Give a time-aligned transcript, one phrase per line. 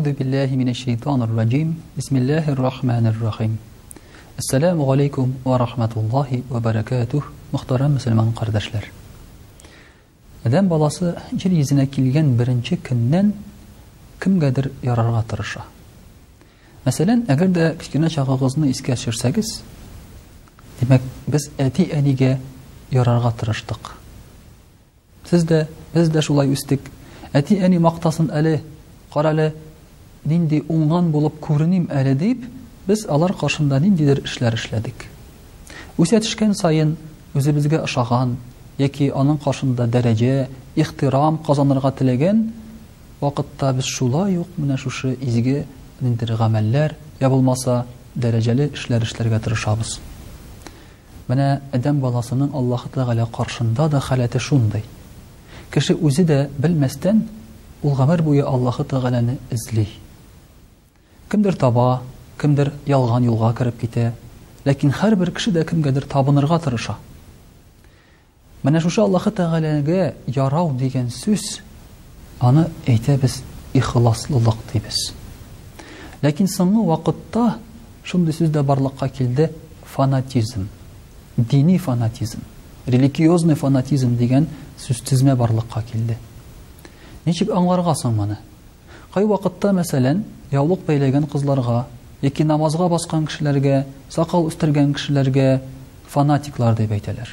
[0.00, 3.58] Ду биллахи мине раджим бисмиллахир Бисмиллахир-рахманир-рахим.
[4.38, 8.84] Ассаламу алейкум ва рахматуллахи ва баракатух, мухтарэм мусламан кардашлар.
[10.44, 13.32] Адам баласы җир язына килгән беренче көннән
[14.20, 15.60] кимгәдер ярар гытрышы.
[16.86, 19.60] Мәсәлән, әгәр дә кичкенә чагыгызны искешерсәгез,
[20.80, 22.38] demek без әти әлигә
[22.90, 23.96] ярар гытрыштык.
[25.28, 26.80] Сиз дә без дә шулай үстек
[27.34, 28.62] әти әни мәхтасын әли
[29.12, 29.52] карале
[30.26, 32.44] нинди уңған булып күренем әле дип,
[32.86, 35.06] без алар каршында ниндидер эшләр эшләдек.
[35.96, 36.96] Үсә төшкән саен
[37.34, 38.36] үзебезгә ашаган,
[38.78, 42.50] яки аның қашында дәрәҗә ихтирам қазанырга тилеген
[43.20, 45.64] вакытта без шулай юк менә шушы изге
[46.00, 47.84] ниндидер гамәлләр, я булмаса
[48.16, 49.98] дәрәҗәле эшләр эшләргә тырышабыз.
[51.28, 54.82] Менә адам баласының Аллаһ Таала каршында да халәте шундый.
[55.72, 57.28] Кеше үзе дә белмәстән
[57.82, 59.86] ул гамәр буе Аллаһ Таалана изли.
[61.30, 62.02] Кемдер таба,
[62.42, 64.08] кемдер ялган юлга кереп китә.
[64.66, 66.96] Ләкин һәрбер кеше дә кемгәдер табынырга тырыша.
[68.64, 71.60] Менә шушы Аллаһ Тәгаләгә ярау дигән сүз
[72.40, 73.44] аны әйтәбез
[73.78, 74.98] ихласлылык дибез.
[76.26, 77.60] Ләкин соңгы вакытта
[78.02, 79.52] шундый сүз дә барлыкка килде
[79.84, 80.66] фанатизм.
[81.36, 82.40] Дини фанатизм,
[82.86, 84.48] религиозный фанатизм дигән
[84.82, 86.18] сүз тизме барлыкка килде.
[87.24, 88.38] Ничек аңларга соң моны?
[89.10, 90.20] Кай вакытта, мәсәлән,
[90.54, 91.80] яулык бәйләгән кызларга,
[92.22, 95.58] яки намазга баскан кешеләргә, сакал үстергән кешеләргә
[96.06, 97.26] фанатиклар дип әйтәләр.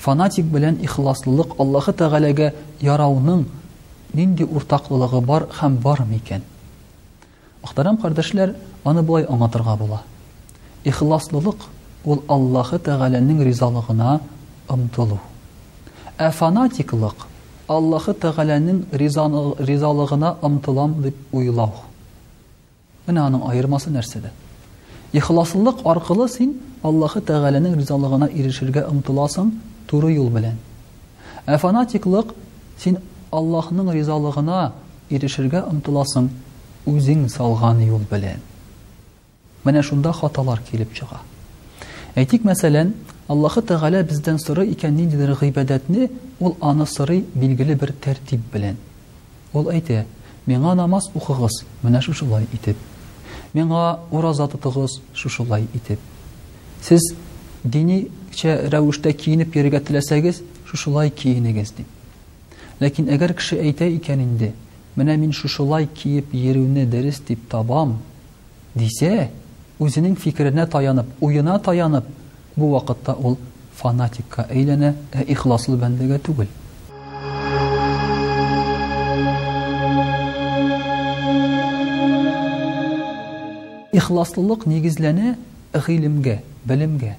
[0.00, 3.44] Фанатик белән ихласлылык Аллаһ Тагаләгә ярауның
[4.14, 6.40] нинди уртаклылыгы бар һәм бар микән?
[7.62, 8.54] Ахтарам кардәшләр,
[8.84, 10.00] аны булай аңлатырга була.
[10.84, 11.68] Ихласлылык
[12.04, 14.20] ул Аллаһ Тагаләнең ризалыгына
[14.72, 15.18] ымтылу.
[16.16, 17.27] Ә фанатиклык
[17.68, 21.72] Аллаһы Тәгаләнең ризалығына омтылам деп уйлау.
[23.06, 24.30] Менә аның айырмасы нәрсәдә?
[25.12, 29.50] Ихласлылык аркылы син Аллаһы Тәгаләнең ризалыгына ирешергә омтыласың
[29.90, 30.56] туры юл белән.
[31.44, 32.32] Ә фанатиклык
[32.80, 32.98] син
[33.30, 34.72] Аллаһның ризалыгына
[35.10, 36.30] ирешергә омтыласың
[36.88, 38.40] үзең салган юл белән.
[39.64, 41.20] Менә шунда хаталар килеп чыга.
[42.14, 42.94] Әйтик, мәсәлән,
[43.28, 46.08] Аллаһы Тәгалә бездән сорый икән ниндидер гыйбадәтне,
[46.40, 48.76] ул аны сорый билгеле бер тәртип белән.
[49.52, 50.06] Ул әйтә:
[50.46, 52.76] "Миңа намаз укыгыз, менә шушылай итеп.
[53.52, 56.00] Миңа ураза тотыгыз, шушылай итеп.
[56.82, 57.00] Сез
[57.64, 61.86] дини рәвештә киенеп йөрергә теләсәгез, шушылай киенегез" дип.
[62.80, 64.54] Ләкин әгәр кеше әйтә икән инде,
[64.96, 67.98] менә мин шушылай киеп йөрүне дөрес дип табам,
[68.74, 69.28] дисә,
[69.78, 72.04] үзенең фикеренә таянып, уена таянып,
[72.58, 73.38] бу вакытта ул
[73.80, 76.50] фанатикка әйләнә, ә ихласлы бәндәгә түгел.
[83.98, 85.36] Ихласлылык нигезләнә
[85.86, 87.14] гыйлемгә, белемгә.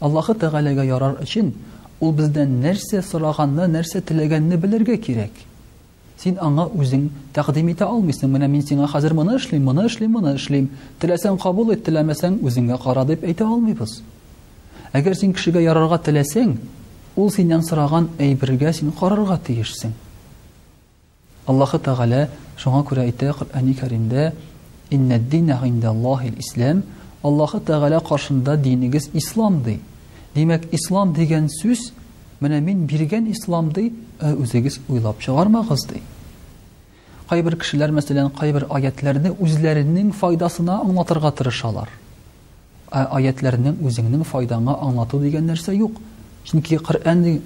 [0.00, 1.50] Аллаһы Тәгаләгә ярар өчен
[2.00, 5.34] ул бездән нәрсә сораганны, нәрсә теләгәнне белергә кирәк.
[6.20, 8.28] Син аңа үзең тәкъдим итә алмыйсың.
[8.28, 10.68] Менә мин сиңа хәзер моны эшлим, моны эшлим, моны эшлим.
[11.00, 12.40] Теләсәң кабул ит, теләмәсәң
[12.84, 14.02] кара дип әйтә алмыйбыз.
[14.90, 16.56] Әгәр син кешегә ярарга теләсәң,
[17.14, 19.92] ул синнән сораган әйбергә син карарга тиешсең.
[21.46, 22.24] Аллаһы Тәгалә
[22.58, 24.32] шуңа күрә әйтә Коръәни Кәримдә:
[24.90, 26.82] "Инна дина инда Аллаһил Ислам"
[27.22, 29.78] Аллаһы Тәгалә каршында динегез ислам ди.
[30.34, 31.78] Димәк, ислам дигән сүз
[32.40, 36.02] менә мин биргән ислам ди, үзегез уйлап чыгармагыз ди.
[37.28, 41.88] Кайбер кешеләр мәсәлән, кайбер аятларны үзләренең файдасына аңлатырга тырышалар
[42.90, 45.98] а аятларының үзеңнең файдаңа аңлату дигән нәрсә юк.
[46.44, 47.36] қыр Қурәннең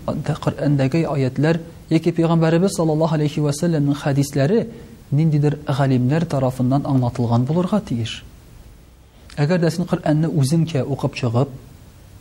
[0.41, 1.59] Қурәндәге аятлар,
[1.93, 4.69] яки пәйгамбәрәби сәллаллаһу алейхи ва сәлләмнең хадисләре
[5.11, 8.25] ниндидер галимләр тарафыннан аңлатылган булырга тиеш.
[9.37, 11.49] Әгәр дә син Қурәнне үзеңчә окып чыгып,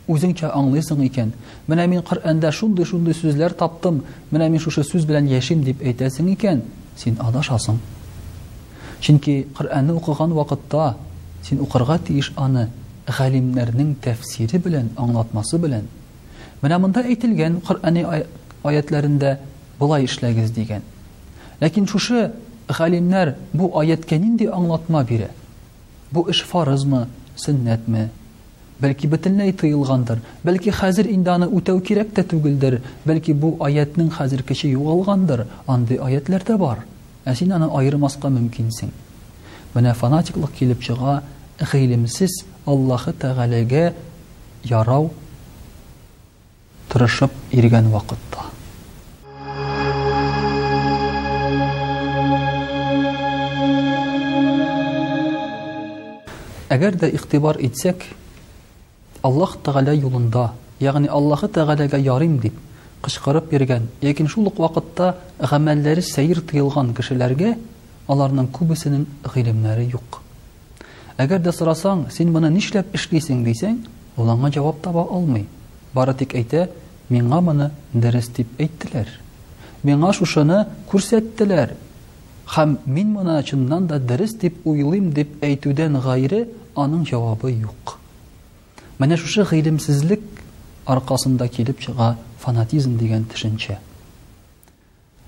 [0.08, 1.32] үзеңчә аңлыйсың икән,
[1.68, 6.60] "Минә мин Қурәндә шундый-шундый сүзләр таптым, минә мин шушы сүз белән яшим" дип әйтәсең икән,
[6.96, 7.76] син адашасың.
[9.00, 10.96] Чинки Қурәнне укыган вакытта
[11.42, 12.68] син укырга тиеш аны
[13.06, 15.88] галимнәрнең тәфсире белән аңлатмасы белән
[16.62, 18.04] менә монда әйтелгән Коръани
[18.64, 19.36] аятларында
[19.78, 20.82] булай эшләгез дигән.
[21.60, 22.30] Ләкин шушы
[22.68, 25.28] галимнәр бу аятка нинди аңлатма бирә?
[26.12, 27.06] Бу эш фарызмы,
[27.36, 28.08] сөннәтме?
[28.80, 34.42] Бәлки бөтенләй тыйылгандыр, бәлки хәзер инде аны үтәү кирәк тә түгелдер, бәлки бу аятның хәзер
[34.48, 36.80] кеше югалгандыр, андый аятлар да бар.
[37.24, 38.90] Ә син аны айырмаска мөмкинсең.
[39.74, 41.22] Менә фанатиклык килеп чыга,
[41.60, 42.42] гыйлемсез
[42.72, 43.80] Аллаһы Тәгаләгә
[44.68, 45.08] ярау
[46.92, 48.46] тырышып иргән вакытта.
[56.76, 58.08] Әгәр дә иғтибар итсәк,
[59.20, 60.46] Аллаһы Тәгалә юлында,
[60.80, 62.56] ягъни Аллаһы Тәгаләгә ярым дип
[63.04, 65.10] кычкырып йөргән, ләкин шул ук вакытта
[65.52, 67.58] гамәлләре сәер тыелган кешеләргә
[68.08, 70.23] аларның күбесенең гылымнары юқ.
[71.22, 73.76] Әгәр дә сорасаң, син моны нишләп эшлисең дисәң,
[74.18, 75.44] ул аңа җавап таба алмый.
[75.94, 76.64] Бары тик әйтә,
[77.08, 79.12] миңа моны дөрес дип әйттләр.
[79.86, 81.76] Миңа шушыны күрсәттеләр.
[82.56, 87.94] Хәм мин моны чыннан да дөрес дип уйлыйм дип әйтүдән гайри аның җавабы юк.
[88.98, 90.22] Менә шушы гыйлемсезлек
[90.84, 93.78] аркасында килеп чыга фанатизм дигән төшенчә.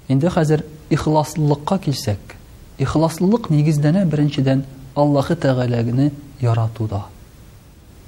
[0.08, 2.34] Инде хәзер ихласлылыкка килсәк,
[2.82, 4.64] ихласлылык нигездәне беренчедән
[4.96, 6.06] Аллаһы Тәгаләне
[6.40, 7.02] яратуда.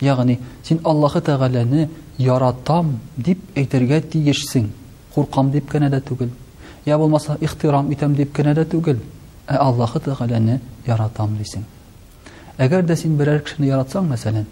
[0.01, 1.89] Ягъни, син Аллаһы Тәгаләне
[2.19, 4.71] яратам дип әйтергә тиешсең.
[5.15, 6.31] Куркам дип кенә дә түгел.
[6.87, 8.99] Я булмаса, ихтирам итәм дип кенә дә түгел.
[9.47, 11.65] Ә Аллаһы Тәгаләне яратам дисең.
[12.57, 14.45] Әгәр дә син берәр кешене яратсаң, мәсәлән,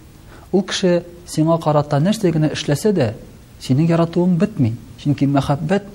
[0.52, 3.08] ул кеше сиңа карата нәрсә генә эшләсә дә,
[3.60, 4.74] синең яратуың бетми.
[5.02, 5.88] Чөнки мәхәббәт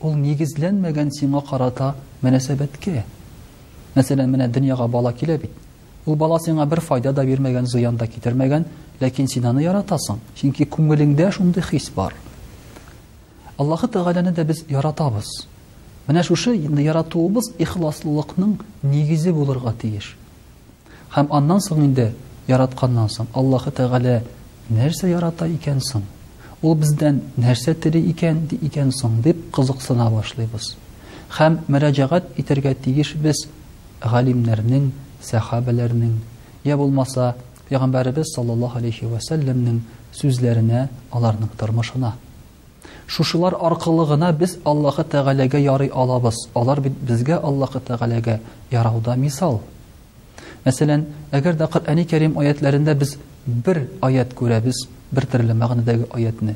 [0.00, 3.02] ул нигезләнмәгән сиңа карата мөнәсәбәткә.
[3.96, 5.50] Мәсәлән, менә дөньяга бала килә бит.
[6.06, 8.64] Ул бала сиңа бер файда да бирмәгән, зыян да китермәгән,
[9.00, 10.20] ләкин син аны яратасың.
[10.38, 12.14] Чөнки күңелеңдә шундый хис бар.
[13.58, 15.26] аллаһы Тәгаләне дә без яратабыз.
[16.06, 20.16] Менә шушы инде яратуыбыз ихласлылыкның нигезе булырга тиеш.
[21.16, 22.12] Һәм аннан соң инде
[22.46, 24.22] яратканнан соң аллаһы Тәгалә
[24.70, 26.02] нәрсә ярата икән соң?
[26.62, 30.76] Ул бездән нәрсә тели икән ди икән соң дип кызыксына башлыйбыз.
[31.38, 33.46] Һәм мөрәҗәгать итәргә тиеш без
[34.00, 34.90] галимнәрнең
[35.24, 36.12] сәхабәләренең
[36.66, 37.32] я булмаса
[37.68, 39.80] пәйгамбәребез саллаллаһу алейхи вәсәлләмнең
[40.20, 40.84] сүзләренә
[41.14, 42.12] аларның тормышына
[43.08, 48.38] шушылар аркылы гына без аллаһы тәғәләгә ярый алабыз алар бит безгә аллаһы тәғәләгә
[48.72, 49.60] ярауда мисал
[50.64, 53.16] мәсәлән әгәр дә коръәни кәрим аятларында біз
[53.46, 56.54] бер аят күрәбез бер төрле мәғәнәдәге аятны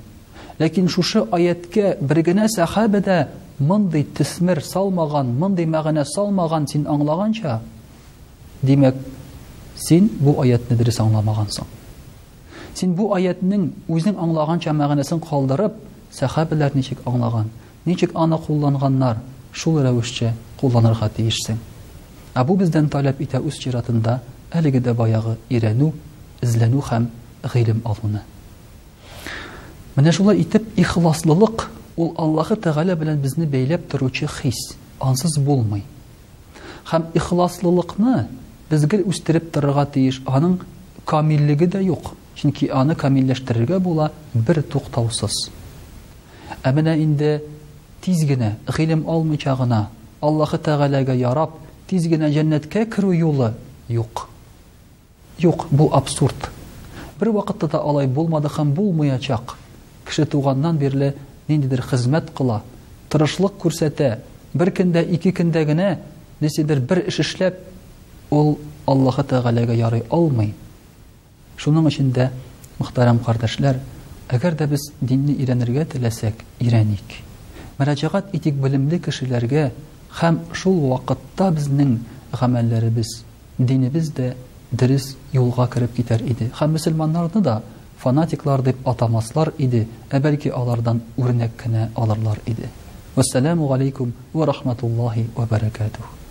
[0.58, 3.26] ләкин шушы аяткә бер генә сәхәбә дә
[4.14, 7.60] төсмер салмаған мондай мәғәнә салмаған син аңлағанша
[8.62, 8.94] Димәк,
[9.86, 11.66] син бу аятны дөрес аңламагансың.
[12.78, 15.74] Син бу аятның үзең аңлаган чамагынасын калдырып,
[16.14, 17.48] сахабалар ничек аңлаган,
[17.86, 19.18] ничек аны кулланганнар,
[19.52, 20.30] шул рәвешчә
[20.60, 21.58] кулланырга тиешсең.
[22.34, 24.20] Ә бу бездән таләп итә үз чиратында
[24.54, 25.90] әлеге дә баягы ирәнү,
[26.40, 27.08] изләнү һәм
[27.42, 28.22] гыйлем алуны.
[29.96, 31.66] Менә шулай итеп, ихласлылык
[31.96, 34.62] ул Аллаһы Тәгалә белән безне бәйләп торучы хис,
[35.00, 35.82] ансыз булмый.
[36.90, 38.16] Һәм ихласлылыкны
[38.72, 40.22] безгә үстереп торырга тиеш.
[40.24, 40.56] Аның
[41.04, 42.14] камиллеге дә юк.
[42.38, 45.50] Чөнки аны камилләштерергә була бер туктаусыз.
[46.62, 47.42] Ә инде
[48.00, 49.88] тиз генә гылым алмыйча гына
[50.22, 50.58] Аллаһы
[51.16, 51.50] ярап,
[51.86, 53.54] тиз генә җәннәткә керү юлы
[53.88, 54.29] юк.
[55.38, 56.50] Юк, бу абсурд.
[57.20, 59.56] Бер вакытта да алай булмады һәм булмаячак.
[60.06, 61.14] Кеше туганнан бирле
[61.48, 62.62] ниндидер хезмәт кыла,
[63.10, 64.19] тырышлык күрсәтә,
[64.55, 65.98] бер көндә, ике көндә генә
[66.41, 67.20] бер эш
[68.32, 68.51] ул
[68.91, 70.53] Аллаха Тәгаләгә ярый алмый.
[71.60, 72.31] Шуның өчен дә
[72.81, 73.79] мөхтәрәм кардәшләр,
[74.32, 77.19] әгәр дә без динне иренергә теләсәк, иреник.
[77.79, 79.67] Мәрәҗәгать итик белемле кешеләргә
[80.22, 81.98] һәм шул вакытта безнең
[82.32, 83.12] гамәлләребез,
[83.58, 84.32] динебез дә
[84.72, 86.51] дөрес юлга кирәп китәр иде.
[86.60, 87.60] Һәм мусламаннарны да
[88.03, 92.70] фанатиклар дип атамаслар иде, ә бәлки алардан үрнәк кенә алырлар иде.
[93.15, 96.21] Ассаламу алейкум ва рахматуллахи ва баракатух.